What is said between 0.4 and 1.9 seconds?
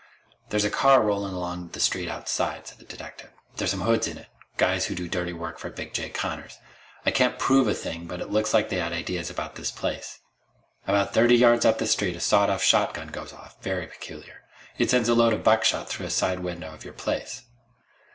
"There's a car rolling along the